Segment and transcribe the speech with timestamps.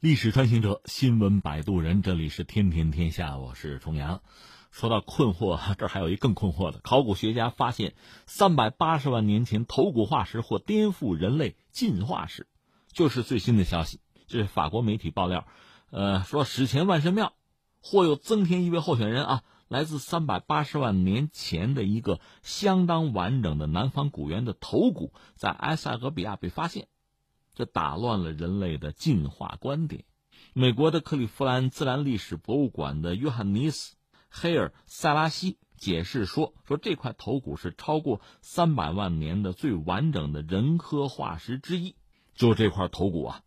[0.00, 4.22] 历史穿行者，新闻摆渡人，这里是天天天下，我是重阳。
[4.70, 7.92] 说到困惑， 这还有一更困惑的，考古学家发现
[8.24, 12.46] 三百八十万年前头骨化石或颠覆人类进化史，
[12.90, 14.00] 就是最新的消息。
[14.26, 15.46] 这是法国媒体爆料，
[15.90, 17.34] 呃，说史前万神庙
[17.82, 26.88] 或有增添一位候选人啊，来自三百八十万年前的一个相当完整的南方古猿的头骨，在埃塞俄比亚被发现。
[27.60, 30.04] 这打乱了人类的进化观点。
[30.54, 33.94] 美国的克利夫兰自然历史博物馆的约翰尼斯·
[34.30, 41.94] 黑尔塞拉西解释说：“说这块头骨是超过三百万年的最完整的人科化石之一。
[42.34, 43.42] 就这块头骨啊，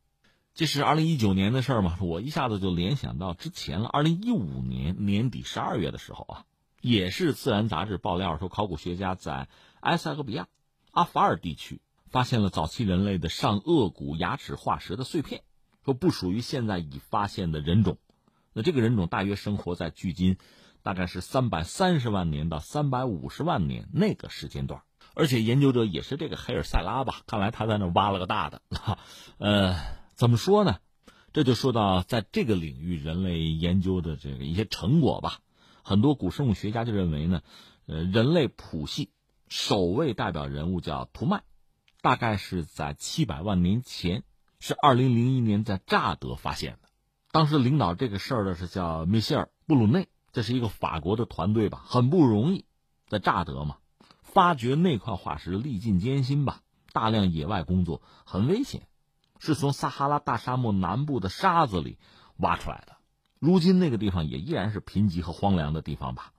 [0.54, 1.98] 这是二零一九年的事儿嘛？
[2.00, 3.90] 我一下子就联想到之前了。
[3.90, 6.46] 二零一五年年底十二月的时候啊，
[6.80, 9.50] 也是《自然》杂志爆料说，考古学家在
[9.80, 10.48] 埃塞俄比亚
[10.92, 11.82] 阿法尔地区。”
[12.14, 15.42] 发现了早期人类的上颚骨牙齿化石的碎片，
[15.84, 17.98] 说不属于现在已发现的人种。
[18.54, 20.38] 那这个人种大约生活在距今
[20.84, 24.84] 大概是三百三十万年到三百五十万年那个时间段。
[25.16, 27.22] 而且研究者也是这个黑尔塞拉吧？
[27.26, 28.62] 看来他在那挖了个大的。
[29.40, 29.76] 呃，
[30.14, 30.78] 怎么说呢？
[31.34, 35.40] 这就说到在这个领域人类研究的这个一些成果吧。
[35.82, 37.42] 很多古生物学家就认为呢，
[37.88, 39.10] 呃，人类谱系
[39.50, 41.42] 首位代表人物叫图迈。
[42.04, 44.24] 大概是在七百万年前，
[44.60, 46.90] 是二零零一年在乍得发现的。
[47.32, 52.66] 当时领导这个事儿的是叫米歇尔·布鲁内，这是一个法国的团队吧，很不容易，
[53.08, 53.78] 在乍得嘛，
[54.22, 56.60] 发掘那块化石历尽艰辛吧，
[56.92, 58.86] 大量野外工作很危险，
[59.40, 61.98] 是从撒哈拉大沙漠南部的沙子里
[62.36, 62.98] 挖出来的。
[63.40, 66.34] 如今那个地方也依然是贫瘠和荒凉的地方吧，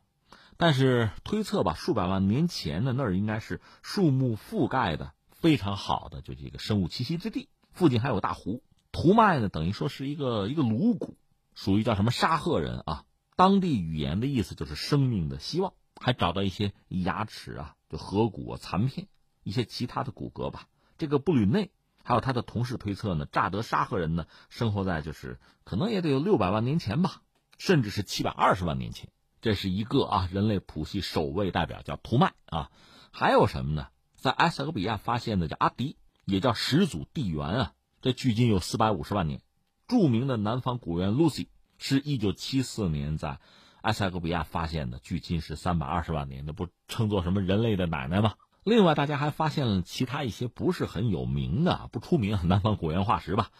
[0.58, 5.14] 但是推测吧，数百万年前的那儿应该是树木覆盖的。
[5.44, 8.62] 非常好的，就这个生物栖息之地，附近还有大湖。
[8.92, 11.18] 图迈呢，等于说是一个一个颅骨，
[11.54, 13.04] 属于叫什么沙赫人啊？
[13.36, 15.74] 当地语言的意思就是生命的希望。
[16.00, 19.06] 还找到一些牙齿啊，就颌骨啊残片，
[19.42, 20.66] 一些其他的骨骼吧。
[20.96, 27.20] 这个布吕内还有他的同事推测呢，乍得沙赫人呢，生活在就是可能也得有六百万年前吧，
[27.58, 29.10] 甚至是七百二十万年前。
[29.42, 32.70] 这是一个啊，人类谱系首位代表叫图迈啊，
[33.12, 33.88] 还有什么呢？
[34.24, 39.42] 在埃塞俄比亚发现的叫阿迪，也叫始祖地猿啊，这距今有四百五十万年。
[39.86, 43.38] 著名的南方古猿 Lucy 是一九七四年在
[43.82, 48.36] 埃塞俄比亚发现的，距今是三百二十万年，那不称作什么人类的奶奶吗？
[48.64, 53.50] 另外，大家还发现了其他一些不是很有名的、不出名南方古猿化石吧？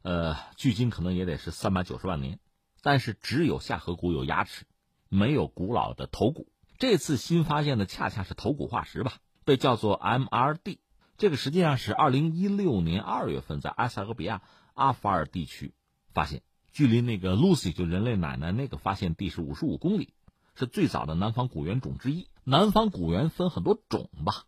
[0.00, 2.38] 呃，距今可能也得是三百九十万年，
[2.80, 4.64] 但是只有下颌骨有牙齿，
[5.10, 6.48] 没有古老的头骨。
[6.78, 9.18] 这次新发现的恰恰是头骨化石吧？
[9.44, 10.78] 被叫做 MRD，
[11.16, 15.74] 这个实际上是二零一六年二月份在埃塞俄比亚阿法尔地区
[16.12, 20.14] 发现，距离那个 Lucy 就人类奶奶那个发现地是五十五公里，
[20.54, 22.28] 是最早的南方古猿种之一。
[22.42, 24.44] 南方古猿分很多种吧，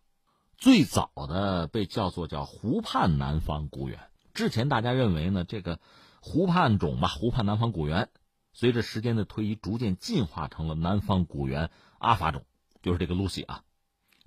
[0.57, 3.99] 最早的被叫做叫湖畔南方古猿。
[4.33, 5.79] 之前大家认为呢，这个
[6.21, 8.09] 湖畔种吧，湖畔南方古猿，
[8.53, 12.45] 随着时间的推移，逐渐进化成了南方古猿阿法种，
[12.81, 13.63] 就是这个 Lucy 啊。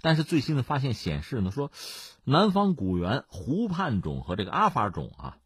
[0.01, 1.71] 但是最新的发现显示呢，说
[2.25, 5.37] 南方古猿湖畔种和这个阿法尔种啊，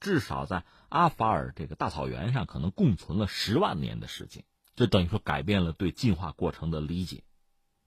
[0.00, 4.44] 至少在阿法尔这个大草原上可能共存了十万年的时间，
[4.76, 7.22] 这等于说改变了对进化过程的理解。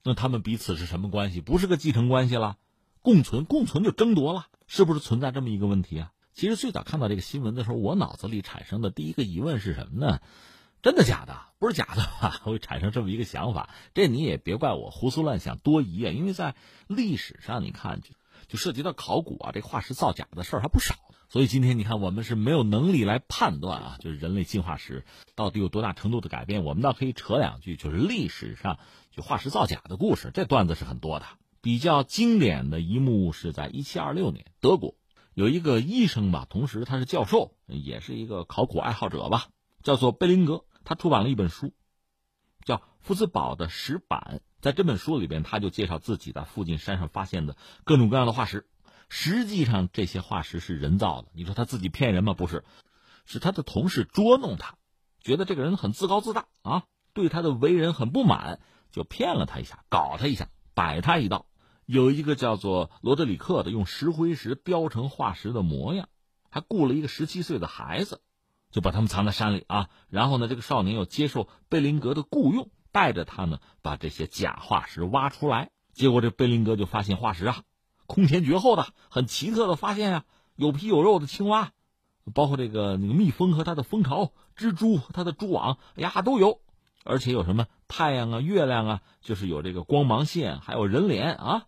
[0.04, 1.42] 那他们彼此是什么关系？
[1.42, 2.58] 不是个继承关系了，
[3.02, 6.12] 共存，共存就争夺了，是不是存在这么一个问题啊？
[6.34, 10.20] 其实最早看到这个新闻的时候，我脑子里产生的第一个疑问是什么呢？
[10.82, 11.38] 真的假的？
[11.60, 12.40] 不是假的吧？
[12.46, 16.12] 会产生这么一个想法，这你也别怪我胡思乱想多疑啊。
[16.12, 16.56] 因为在
[16.88, 18.10] 历史上，你看就
[18.48, 20.96] 就涉及到考古啊，这化石造假的事儿还不少。
[21.30, 25.04] 所以今天你看，我们是没有能力来判断啊，就是人类进化史
[25.36, 26.64] 到底有多大程度的改变。
[26.64, 28.80] 我们倒可以扯两句，就是历史上
[29.12, 31.26] 就化石造假的故事，这段子是很多的。
[31.60, 34.96] 比较经典的一幕是在一七二六年，德国
[35.34, 39.48] 有一个医生吧，同时他是教授，也是一个考古爱好者吧。
[39.88, 41.74] 叫做贝林格，他出版了一本书，
[42.66, 44.42] 叫《福斯堡的石板》。
[44.60, 47.56] 在这本书里边，他就介绍自己在附近山上发现的
[47.86, 48.68] 各种各样的化石。
[49.08, 51.30] 实际上，这些化石是人造的。
[51.32, 52.34] 你说他自己骗人吗？
[52.34, 52.66] 不是，
[53.24, 54.76] 是他的同事捉弄他，
[55.22, 58.60] 觉得这个人很自高自大啊，对他的为人很不满，
[58.92, 61.48] 就骗了他一下，搞他一下，摆他一道。
[61.86, 66.10] 有一个叫做罗德里克的，用石灰石雕成化石的模样，
[66.50, 68.20] 还雇了一个十七岁的孩子。
[68.78, 75.72] 就把他们藏在山里啊，然后呢，这个少年又接受贝林格的雇佣，带着他呢，把这些假化石挖出来。
[75.94, 77.64] 结果这贝林格就发现化石啊，
[78.06, 80.26] 空前绝后的、很奇特的发现啊，
[80.56, 81.72] 有皮有肉的青蛙，
[82.36, 86.62] 包括这个那个蜜蜂和它的蜂巢、蜘蛛和它的蛛网，哎呀都有。
[87.04, 91.64] 而且有什么太阳啊、月亮啊，就是有这个光芒线，还有人脸啊，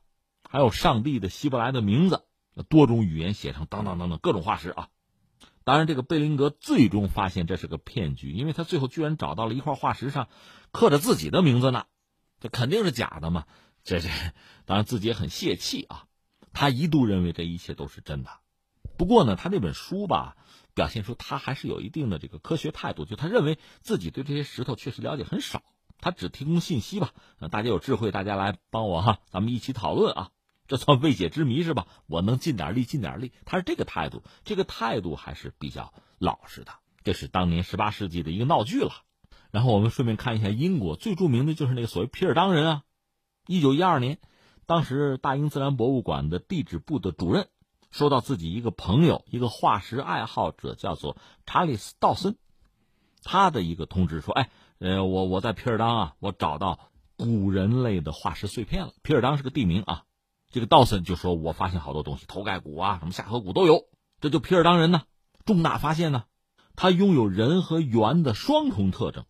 [0.48, 2.22] 还有上帝的希伯来的名字，
[2.70, 4.90] 多种语言写成等等等等各种化石啊。
[5.70, 10.28] 当然，这个贝林格最终发现这是个骗局，因为他最后居然找到了一块化石上
[10.72, 11.86] 刻着自己的名字呢，
[12.40, 13.46] 这肯定是假的嘛。
[13.84, 14.10] 这这，
[14.66, 16.06] 当然自己也很泄气啊。
[16.54, 18.32] 他一度认为这一切都是真的，
[18.98, 20.38] 不过呢，他那本书吧。
[20.74, 25.62] 表现出他还是有一定的这个科学态度，就他认为自己对这些石头确实了解很少，
[26.00, 27.12] 他只提供信息吧。
[27.52, 30.30] 大家有智慧，大家来帮我哈，咱们一起讨论啊，
[30.70, 31.88] 这算未解之谜是吧？
[32.06, 33.34] 我能尽点力，尽点力。
[33.44, 36.72] 他是这个态度，这个态度还是比较老实的。
[37.04, 38.92] 这是当年十八世纪的一个闹剧了。
[39.50, 42.84] 然后我们顺便看一下英国最著名的就是那个所谓皮尔当人啊，
[43.48, 44.20] 一九一二年，
[44.68, 47.48] 当时大英自然博物馆的地质部的主任。
[47.90, 51.18] 说到自己一个朋友，一个化石爱好者，叫做
[51.48, 52.36] 查理斯·道森，
[53.24, 58.94] 他的一个通知说：“哎，呃，我我在皮尔当啊，我找到古人类的化石碎片了。
[59.02, 60.04] 皮尔当是个地名啊。”
[60.52, 63.86] 这个道森就说：“我发现好多东西，头盖骨啊，什么下颌骨都有。
[64.20, 65.04] 这就皮尔当人呢，
[65.46, 66.24] 重大发现呢。
[66.76, 69.26] 他拥有人和猿的双重特征，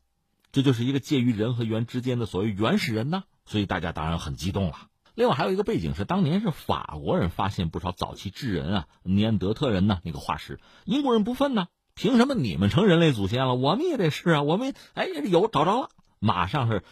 [0.52, 3.24] 这就是一个介于人和猿之间的所谓原始人呢。
[3.46, 15.90] 所以大家当然很激动了。”另外还有一个背景是，当年是法国人发现不少早期智人啊，尼安德特人呢那个化石，英国人不忿呢，凭什么你们成人类祖先了，我们也得是啊，我们哎有找着了，
[16.20, 16.84] 马上是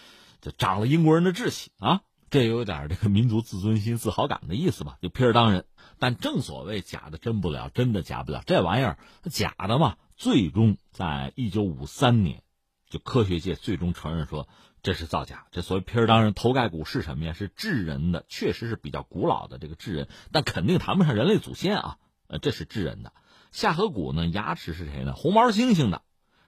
[0.41, 5.65] 就长了英国人的志气啊，这有点这个民族自尊心、自豪感的意思吧，就皮尔当人。
[5.99, 8.97] 但正所谓假的真不了，真的假不了，这玩意儿
[9.31, 12.43] 假的嘛，最终在一九五三年，
[12.89, 14.47] 就科学界最终承认说。
[14.83, 15.47] 这是造假。
[15.51, 17.33] 这所谓皮尔当人头盖骨是什么呀？
[17.33, 21.97] 是智人的，确实是比较古老的这个智人，但肯定谈不上人类祖先啊。
[22.27, 23.11] 呃，这是智人的
[23.51, 25.13] 下颌骨呢，牙齿是谁呢？
[25.13, 26.03] 红毛猩猩的。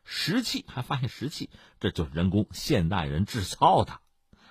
[0.06, 1.50] 石器还发现石器，
[1.82, 4.00] 这就是人工现代人制造的。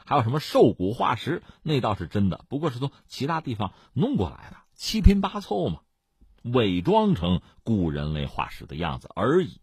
[0.08, 1.43] 还有什么兽骨化石？
[1.62, 5.81] 那倒是真的，不过是从其他地方弄过来的，七拼八凑嘛，
[6.43, 9.60] 伪装成古人类化石的样子而已，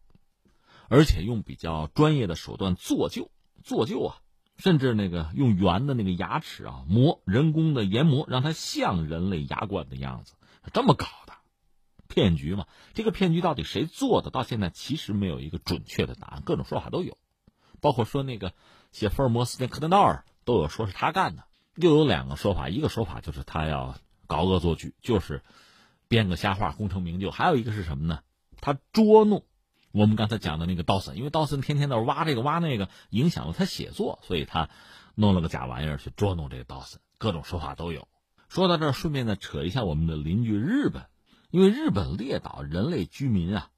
[0.87, 3.31] 而且用比较专业的手段做旧。
[3.63, 4.17] 做旧啊，
[4.57, 10.35] 甚至那个用圆的那个牙齿啊磨人工的研磨，让它像人类牙冠的样子，
[10.71, 11.33] 这么搞的
[12.07, 12.67] 骗局嘛？
[12.93, 14.29] 这个骗局到底谁做的？
[14.29, 17.17] 到现在其实没有一个准确的答案，各种说法都有，
[17.81, 18.53] 包括说那个
[18.91, 21.43] 写福尔摩斯那柯南道尔都有说是他干的，
[21.75, 23.97] 又有两个说法，一个说法就是他要
[24.27, 25.41] 搞恶作剧，就是
[26.07, 28.21] 编个瞎话功成名就，还有一个是什么呢？
[28.61, 29.43] 他捉弄。
[29.91, 34.69] 我们刚才讲的那个道森，因为道森天天在挖这个挖那个，影响了他写作，所以他
[35.15, 36.99] 弄了个假玩意儿去捉弄这个道森。
[37.17, 38.07] 各种说法都有。
[38.49, 41.05] 说到这儿，顺便再扯一下我们的邻居日本，
[41.49, 43.69] 因为日本列岛人类居民啊，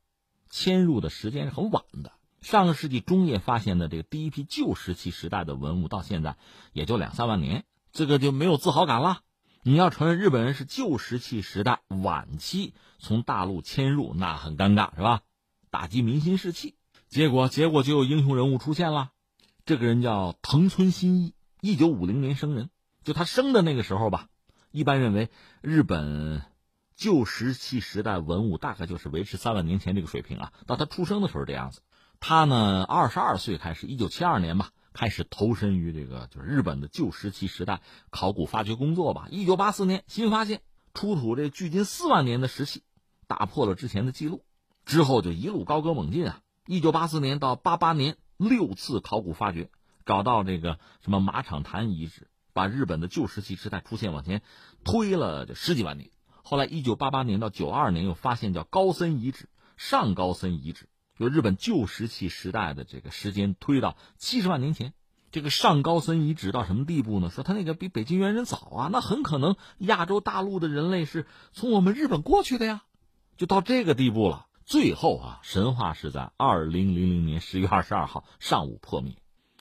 [0.50, 2.12] 迁入的时间是很晚的。
[2.48, 6.38] 上个世纪中叶发现的这个第一批旧石器时代的文物，到现在
[6.72, 9.20] 也就两三万年，这个就没有自豪感了。
[9.64, 15.24] 你要承认日本人是旧石器时代晚期从大陆迁入，那很尴尬，是吧？
[15.70, 16.76] 打击民心士气，
[17.10, 19.10] 结果结果就有英雄人物出现了。
[19.66, 22.70] 这个人叫藤村新一，一九五零年生人。
[23.04, 24.30] 就他生的那个时候吧，
[24.72, 25.30] 一般认为
[25.60, 26.44] 日本
[26.96, 30.54] 旧石器时代文物大概就是维持三万年前这个水平啊。
[30.66, 31.82] 到他出生的时候这样子，
[32.20, 39.28] 他呢二十二岁开始，一九七二年吧开始投身于这个就是日本的旧石器时代考古发掘工作吧。
[39.30, 40.62] 一九八四年新发现
[40.94, 42.84] 出土这距今四万年的石器，
[43.28, 44.44] 打破了之前的记录。
[44.86, 46.40] 之后就一路高歌猛进啊！
[46.66, 49.70] 一九八四年到八八年六次考古发掘，
[50.06, 54.42] 找到这个什么马场潭遗址，把日本的旧石器时代出现往前
[54.86, 56.10] 推了十几万年。
[56.42, 60.88] 后来一九八八年到九二年又发现叫高森遗址、上高森遗址，
[61.20, 64.94] 就日本旧石器时代的这个时间推到七十万年前。
[65.30, 67.30] 这个上高森遗址到什么地步呢？
[67.30, 72.84] 说他那个比北京猿人早啊，那很可能亚洲大陆的人类是从我们日本过去的呀，
[73.36, 74.48] 就到这个地步了。
[74.66, 79.16] 最后啊，神话是在二零零零年十月二十二号上午破灭。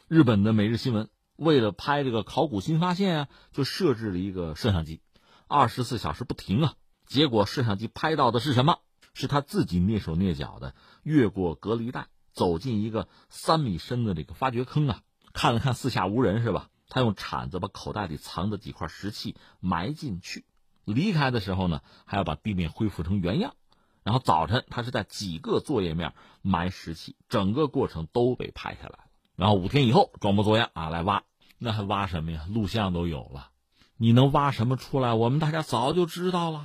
[0.07, 5.01] 日本的每日新闻为了拍这个考古新发现啊，就设置了一个摄像机，
[5.49, 6.75] 二十四小时不停啊。
[7.07, 8.79] 结果摄像机拍到的是什么？
[9.19, 15.01] 是他自己蹑手蹑脚的越过隔离带，走进一个三米深的这个发掘坑啊，
[15.33, 16.69] 看了看四下无人是吧？
[16.91, 20.45] 他用铲子把口袋里藏的几块石器埋进去，
[20.85, 23.55] 离开的时候呢，还要把地面恢复成原样。
[24.03, 28.99] 然后早晨，他是在几个作业面埋石器，整个过程都被拍下来了。
[29.35, 31.23] 然后五天以后装模作样啊来挖，
[31.59, 32.47] 那还挖什么呀？
[32.51, 33.49] 录像都有了，
[33.97, 35.15] 你能挖什么出来？
[35.15, 36.65] 我们大家早就知道了。